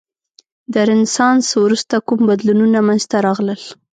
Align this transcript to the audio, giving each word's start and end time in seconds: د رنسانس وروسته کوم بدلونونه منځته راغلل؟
د 0.73 0.75
رنسانس 0.89 1.45
وروسته 1.63 1.95
کوم 2.07 2.19
بدلونونه 2.29 2.79
منځته 2.87 3.17
راغلل؟ 3.27 3.61